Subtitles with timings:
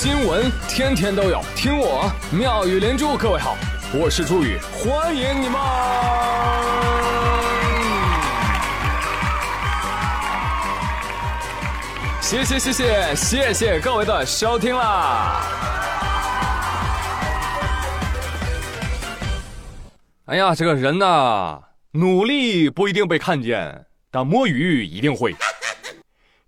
[0.00, 3.16] 新闻天天都有，听我妙语连珠。
[3.16, 3.56] 各位好，
[3.92, 5.60] 我是朱宇，欢迎你们！
[12.20, 15.42] 谢谢谢谢谢谢各位的收听啦！
[20.26, 21.60] 哎呀，这个人呐，
[21.90, 25.32] 努力不一定被看见，但摸鱼一定会；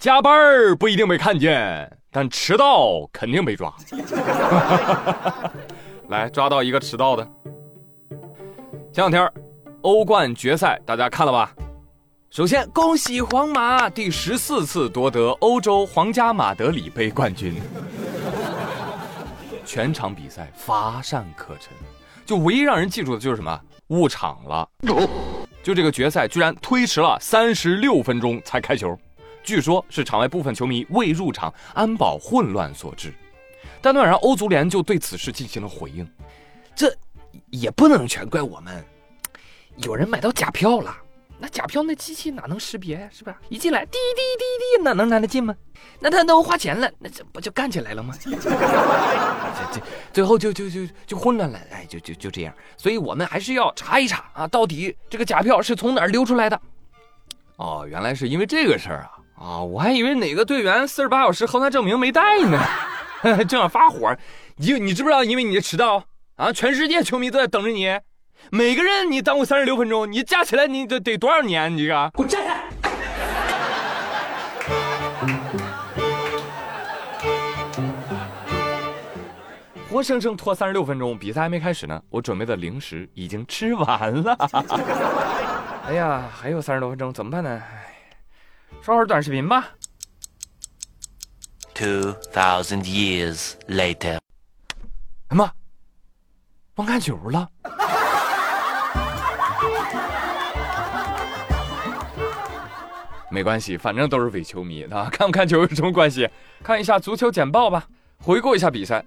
[0.00, 3.70] 加班儿不一定被看见，但迟到肯定被抓。
[6.08, 7.22] 来，抓到一个迟到的。
[8.90, 9.30] 前两天，
[9.82, 11.52] 欧冠决赛大家看了吧？
[12.30, 17.54] 首先，恭喜皇马第十四次夺得欧洲皇家马德里杯冠军。
[19.66, 21.70] 全场比赛乏善可陈。
[22.24, 24.66] 就唯一让人记住的就是什么误场了，
[25.62, 28.98] 就这个决赛居然推迟了三十六分钟才开球，
[29.46, 33.14] 据说是场外部分球迷未入场安保混乱所致。
[33.80, 36.06] 但然欧足联就对此事进行了回应，
[36.74, 36.92] 这
[37.50, 38.84] 也不能全怪我们，
[39.76, 40.96] 有人买到假票了。
[41.38, 43.36] 那假票那机器哪能识别呀是不是？
[43.50, 45.54] 一进来滴滴滴滴，哪能拿得进吗？
[46.00, 48.14] 那他都花钱了，那这不就干起来了吗？
[48.24, 48.30] 这
[49.72, 49.80] 这
[50.12, 52.54] 最后就就就就混乱了，哎，就就就这样。
[52.76, 56.60] 所以我们还是要查一查啊，到底这个假票是从哪儿流出来的？
[57.56, 59.12] 哦，原来是因为这个事儿啊！
[59.38, 62.58] 啊，我还以为哪个队员四十八小时核酸证明没带呢，
[63.46, 64.16] 正要发火。
[64.56, 65.22] 你你知不知道？
[65.22, 66.04] 因为你的迟到
[66.36, 67.98] 啊，全世界球迷都在等着你。
[68.50, 71.74] 每个人你耽误三十六分钟，你加起来你得得多少年？
[71.76, 72.90] 你这个给我站开！
[79.90, 84.34] 活生生拖三十六分钟，比赛还没开始呢，我准备的零食已经吃完了。
[85.88, 87.62] 哎呀，还有三十多分钟，怎么办呢？
[88.80, 89.68] 刷会儿短视频吧。
[91.74, 94.18] Two thousand years later，
[95.28, 95.52] 哎妈，
[96.76, 97.48] 忘看球了。
[103.28, 106.26] 没关系，反正都是伪球迷啊，看不看球有什么关系？
[106.62, 107.86] 看一下足球简报吧，
[108.22, 109.04] 回顾一下比赛。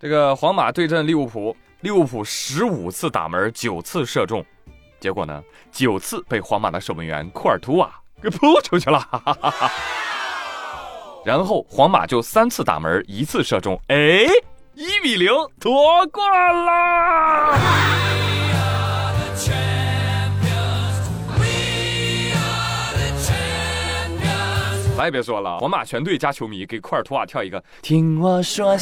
[0.00, 4.42] 这个皇马对阵利物浦，利物浦十五次打门，九次射中，
[4.98, 8.00] 结果呢，九次被皇马的守门员库尔图瓦
[8.30, 9.06] 扑出去了。
[11.24, 13.96] 然后皇马就三次打门，一次射中，哎，
[14.74, 15.28] 一比零
[15.58, 17.58] 夺冠了。
[24.96, 27.62] 咱也别说了，皇马全队加球迷给库尔图瓦跳一个。
[27.82, 28.76] 听我说。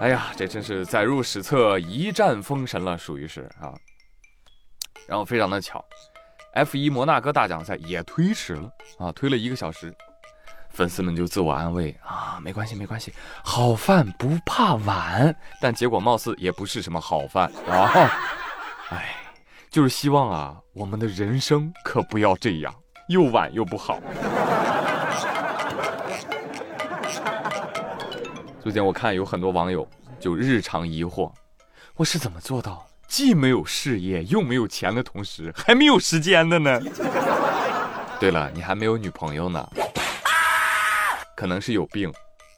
[0.00, 3.74] 哎呀，这真是载入史册，一战封神了，属于是啊。
[5.08, 5.84] 然后非常的巧
[6.54, 9.92] ，F1 摩纳哥大奖赛也推迟了啊，推了一个小时。
[10.68, 15.34] 粉丝们就自我安慰啊，没关系没关系，好饭不怕晚。
[15.60, 17.90] 但结果貌似也不是什么好饭 啊，
[18.90, 19.14] 哎。
[19.70, 22.74] 就是希望啊，我们的人生可不要这样，
[23.08, 24.00] 又晚又不好。
[28.60, 29.86] 最近我看有很多网友
[30.18, 31.30] 就日常疑惑，
[31.96, 36.80] 我是怎么做到既没有事业又没有钱的同时还没有时间的呢？
[38.20, 39.66] 对了，你还没有女朋友呢，
[41.34, 42.12] 可能是有病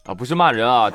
[0.04, 0.90] 啊，不是骂人啊。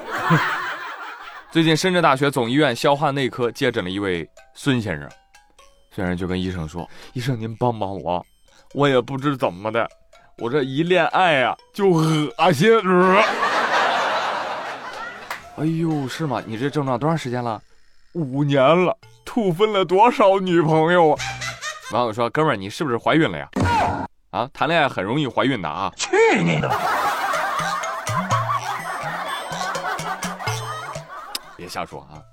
[1.52, 5.10] 最近深圳大学总医院消化内科接诊了一位孙先生。
[5.96, 8.26] 先生就跟医生说：“医生，您帮帮我，
[8.74, 9.88] 我也不知怎么的，
[10.40, 12.70] 我这一恋爱呀就恶心。”
[15.56, 16.44] 哎呦，是吗？
[16.46, 17.62] 你这症状多长时间了？
[18.16, 21.18] 五年了，吐分了多少女朋友啊？
[21.92, 23.50] 网友说：“哥们儿，你是不是怀孕了呀？”
[24.32, 25.92] 啊，谈恋爱很容易怀孕的啊！
[25.98, 26.70] 去你的！
[31.58, 32.24] 别瞎说啊！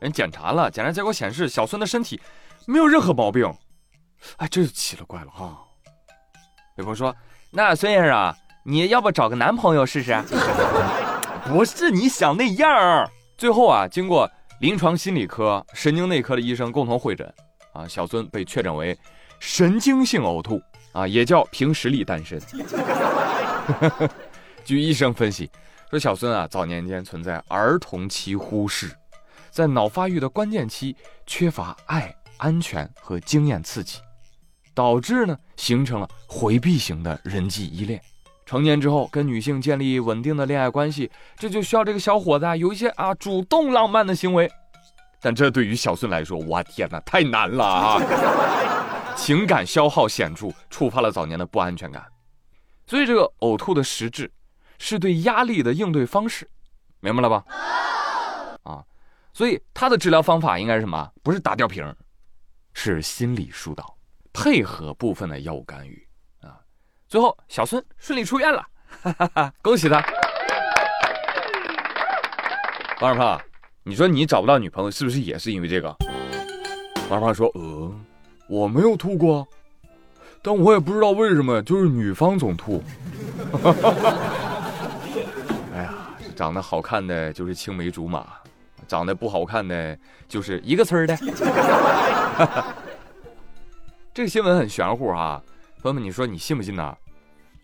[0.00, 2.20] 人检查了，检查结果显示小孙的身体。
[2.66, 3.46] 没有任何毛病，
[4.38, 5.56] 哎，这就奇了怪了哈。
[6.76, 7.14] 有朋友说
[7.50, 8.34] ：“那孙先生，
[8.64, 10.20] 你要不找个男朋友试试？”
[11.46, 13.08] 不是你想那样。
[13.36, 14.28] 最后啊，经过
[14.60, 17.32] 临床心理科、神经内科的医生共同会诊，
[17.72, 18.98] 啊，小孙被确诊为
[19.38, 20.60] 神经性呕吐，
[20.92, 22.40] 啊，也叫凭实力单身。
[24.64, 25.50] 据医生分析，
[25.90, 28.90] 说小孙啊，早年间存在儿童期忽视，
[29.50, 30.96] 在脑发育的关键期
[31.26, 32.14] 缺乏爱。
[32.38, 33.98] 安全和经验刺激，
[34.72, 38.00] 导致呢形成了回避型的人际依恋。
[38.48, 44.50] 成年之后跟女性建立稳定的恋爱关系，这就需要这个小伙子啊有一些啊主动浪漫的行为。
[45.20, 48.00] 但这对于小孙来说，我天哪，太难了啊！
[49.14, 52.02] 情感消耗显著，触发了早年的不安全感。
[52.86, 54.32] 所以这个呕吐的实质
[54.78, 56.48] 是对压力的应对方式，
[57.00, 57.44] 明白了吧？
[58.62, 58.82] 啊，
[59.34, 61.06] 所以他的治疗方法应该是什么？
[61.22, 61.84] 不是打吊瓶，
[62.72, 63.94] 是心理疏导，
[64.32, 66.07] 配合部分的药物干预啊。
[67.08, 68.62] 最后，小孙顺利出院了，
[69.02, 70.04] 哈哈哈，恭喜他！
[73.00, 73.40] 王二胖，
[73.82, 75.88] 你说你找不到女朋友是不是也是因为这个？
[77.08, 77.90] 王二胖说：“呃，
[78.46, 79.48] 我没有吐过，
[80.42, 82.84] 但我也不知道为什么，就是女方总吐。
[85.74, 85.94] 哎呀，
[86.36, 88.26] 长得好看的就是青梅竹马，
[88.86, 91.16] 长得不好看的就是一个村的。
[94.12, 95.42] 这个新闻很玄乎哈，
[95.82, 96.96] 朋友们，你说你信不信呢？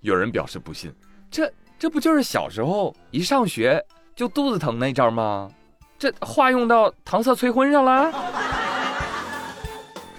[0.01, 0.93] 有人表示不信，
[1.31, 3.85] 这这不就是小时候一上学？”
[4.15, 5.51] 就肚子疼那招吗？
[5.99, 8.13] 这话用到搪塞催婚上了？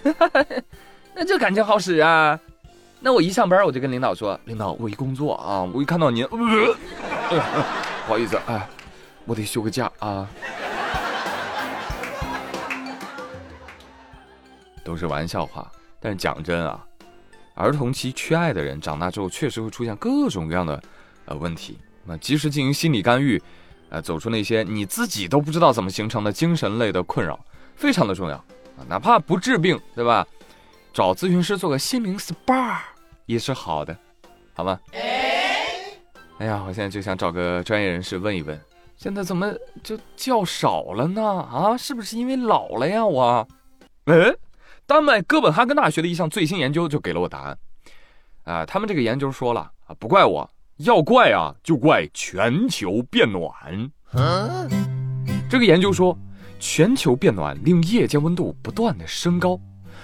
[1.16, 2.38] 那这感情好使啊！
[3.00, 6.30] 那我一上班我就跟领导说：“领导，我一工作啊，我一看到您，呃，
[8.06, 8.68] 不好意思，哎，
[9.24, 10.28] 我得休个假啊。”
[14.84, 15.72] 都是玩笑话，
[16.02, 16.86] 但是讲真啊，
[17.56, 20.81] 儿童期缺爱的人长大之后确实会出现各种各样的
[21.25, 21.80] 呃问题。
[22.06, 23.42] 那及时进行心理干预。
[23.90, 27.40] 呃，走出那些你自己都不知道怎么形成的精神类的困扰，
[27.75, 28.81] 非常的重要啊！
[28.90, 30.25] 哪怕不治病，对吧？
[30.92, 32.78] 找咨询师做个心灵 SPA
[33.28, 33.96] 也是好的，
[34.54, 34.80] 好吗？
[36.40, 38.60] 哎呀，我现在就想找个专业人士问一问，
[38.98, 39.54] 现在怎么
[39.84, 41.24] 就觉少了呢？
[41.24, 43.06] 啊，是不是因为老了呀？
[43.06, 43.48] 我，
[44.06, 44.16] 哎，
[44.88, 47.58] 丹麦哥本哈根大学的一项最新研究就给了我答案
[48.44, 48.66] 啊！
[48.66, 50.48] 他们这个研究说了啊，不怪我。
[50.78, 53.52] 要怪啊，就怪全球变暖。
[55.50, 56.16] 这个研究说，
[56.60, 59.60] 全球变暖令夜间温度不断的升高，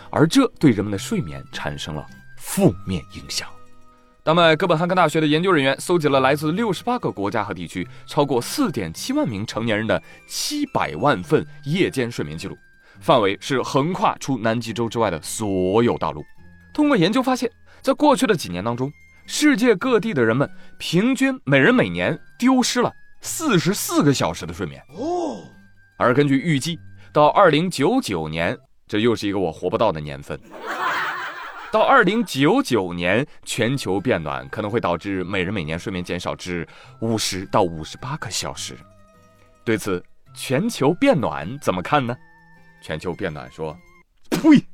[0.10, 2.04] 而这对人们的睡眠产生了
[2.38, 3.48] 负面影响。
[4.24, 12.58] 丹麦哥本哈根大学的研究人员搜集了来自六十八个国家和地区超过四点七万名成年人的七百万份夜间睡眠记录，
[13.02, 16.24] 范围是横跨出南极洲之外的所有大陆。
[16.74, 17.52] 通过研究发现，
[17.82, 18.90] 在过去的几年当中。
[19.28, 25.44] 世界各地的人们平均每人每年丢失了四十四个小时的睡眠哦，
[25.96, 26.78] 而根据预计，
[27.14, 28.58] 到二零九九年，
[28.88, 30.38] 这又是一个我活不到的年份。
[31.72, 36.68] 到二零九九年，全球变暖可能会导致每人每年睡眠减少至
[37.00, 38.76] 五十到五十八个小时。
[39.64, 42.18] 对此，全球变暖怎么看呢？
[42.82, 43.78] 全球变暖说
[44.32, 44.66] ：“呸，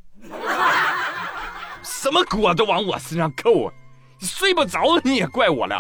[1.83, 3.73] 什么锅都往我身上扣啊！”
[4.19, 5.75] 睡不着你也怪我了，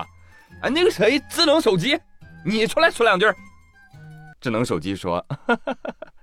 [0.61, 1.99] 啊，那个谁，智能手机，
[2.45, 3.25] 你出来说两句。
[4.39, 5.25] 智能手机说：“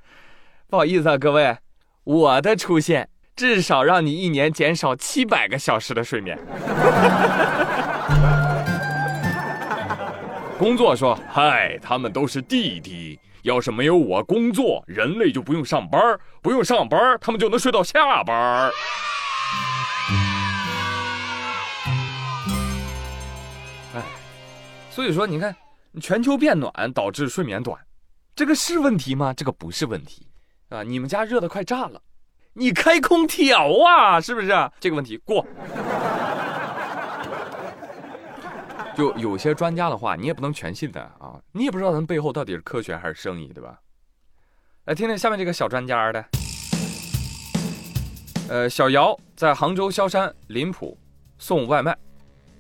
[0.71, 1.59] 不好意思啊，各位，
[2.05, 6.39] 我的出现至少让你一年减少七百个小时的睡眠。”
[10.57, 18.71] 工作说：“嗨，他们都是弟弟，要是没有我工作，人类就不用上班，不用上班，他们就能睡到下班。”
[23.95, 24.03] 哎
[24.91, 25.55] 所以说，你看，
[26.01, 27.79] 全球变暖导致睡眠短，
[28.35, 29.35] 这个是问题吗？
[29.35, 30.27] 这个不是问题，
[30.71, 32.01] 啊，你们家热的快炸了，
[32.55, 34.49] 你开空调啊，是不是？
[34.81, 35.47] 这个问题过。
[38.97, 43.79] 就有些专家的话，你也不能全信的啊，你也不知道他们背后到底是科学还是生意，对吧？
[44.85, 46.25] 来听听下面这个小专家的，
[48.49, 50.97] 呃，小姚在杭州萧山林浦
[51.39, 51.97] 送外卖。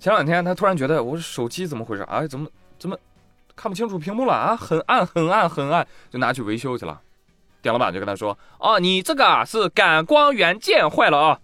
[0.00, 2.02] 前两天他突然觉得我手机怎么回事？
[2.04, 2.48] 哎，怎么
[2.78, 2.98] 怎么
[3.54, 4.56] 看不清楚屏幕了啊？
[4.56, 7.00] 很暗很暗很暗，就拿去维修去了。
[7.62, 11.40] 店老板就跟他说：“哦，你这个是感光元件坏了啊，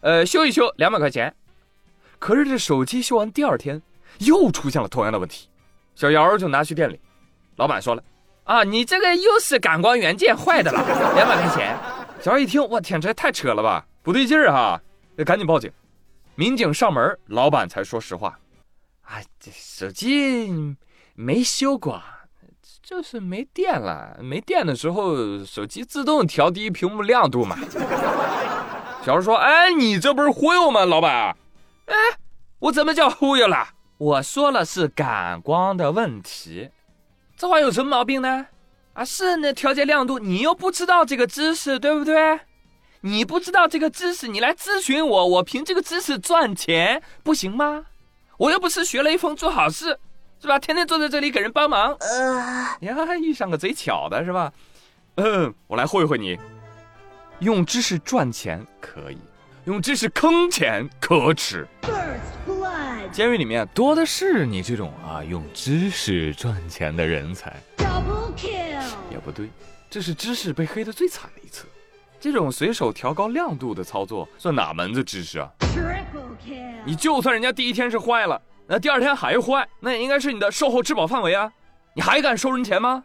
[0.00, 1.34] 呃，修一修两百块钱。”
[2.18, 3.80] 可是这手机修完第二天
[4.18, 5.48] 又出现了同样的问题，
[5.94, 7.00] 小姚就拿去店里，
[7.56, 8.02] 老板说了
[8.44, 10.84] ：“啊，你这个又是感光元件坏的了，
[11.14, 11.76] 两百块钱。”
[12.20, 14.80] 小姚一听，我天，这也太扯了吧，不对劲儿哈，
[15.16, 15.70] 得赶紧报警。
[16.34, 18.38] 民警上门，老板才说实话，
[19.02, 20.76] 啊，这手机
[21.14, 22.02] 没修过，
[22.82, 24.18] 就是没电了。
[24.20, 27.56] 没电的时候，手机自动调低屏幕亮度嘛。
[29.04, 31.36] 小姚说：“哎，你这不是忽悠吗，老板？
[31.86, 31.94] 哎，
[32.58, 33.68] 我怎么叫忽悠了？
[33.98, 36.70] 我说了是感光的问题，
[37.36, 38.46] 这话有什么毛病呢？
[38.92, 42.40] 啊，是呢，调节亮度，你又不知道这个知识，对不对？”
[43.02, 47.86] 你不知道这个知识，你来咨询我，我凭这个知识赚钱不行吗？
[48.36, 49.98] 我又不是学雷锋做好事，
[50.40, 50.58] 是吧？
[50.58, 51.96] 天天坐在这里给人帮忙。
[52.80, 54.52] 呀，遇上个贼巧的是吧？
[55.16, 56.38] 嗯，我来会会你。
[57.38, 59.18] 用知识赚钱可以，
[59.64, 61.66] 用知识坑钱可耻。
[63.10, 67.56] 监狱里面多的是你这种啊用知识赚钱的人才。
[67.76, 68.82] Double kill.
[69.10, 69.48] 也不对，
[69.90, 71.66] 这是知识被黑的最惨的一次。
[72.20, 76.74] 这种随手调高亮度的操作，算哪门子知识啊？Triple kill.
[76.84, 81.52] 你就算人家第一天是坏了，那第二天还坏，那也应该是你的售后质保范围啊！
[81.94, 83.02] 你还敢收人钱吗？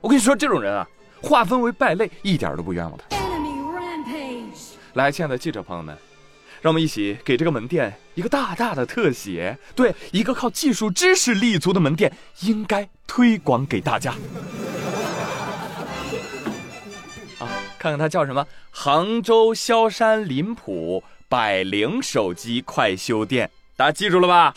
[0.00, 0.86] 我跟你说，这种人啊，
[1.22, 3.16] 划分为败类，一点都不冤枉他。
[3.16, 3.50] Enemy.
[4.94, 5.96] 来，亲爱的记者朋友们，
[6.62, 9.58] 让我们一起给这个门店一个大大的特写。
[9.74, 14.12] 对，一个靠技术知识立足的门店，应该推广给大家。
[17.38, 17.48] 啊，
[17.78, 18.46] 看看它叫什么？
[18.70, 24.52] 杭州萧山林浦百灵手机快修店，大家记住了吧？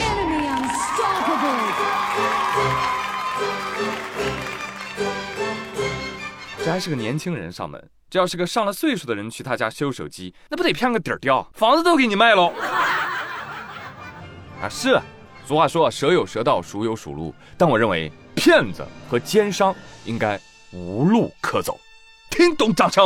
[6.65, 12.53] 这还是个年轻人上门，这要是个上了岁数的人去他家修手机，那不得骗个底儿掉，房子都给你卖喽！
[14.61, 15.01] 啊，是，
[15.47, 19.73] 俗话说蛇有蛇道，鼠有鼠路，但我认为骗子和奸商
[20.05, 20.39] 应该
[20.73, 21.79] 无路可走。
[22.29, 23.03] 听懂掌声！